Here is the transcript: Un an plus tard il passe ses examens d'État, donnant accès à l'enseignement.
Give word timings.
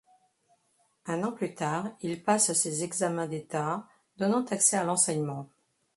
Un 1.05 1.21
an 1.23 1.31
plus 1.31 1.53
tard 1.53 1.91
il 2.01 2.23
passe 2.23 2.53
ses 2.53 2.81
examens 2.83 3.27
d'État, 3.27 3.87
donnant 4.17 4.43
accès 4.45 4.75
à 4.77 4.83
l'enseignement. 4.83 5.47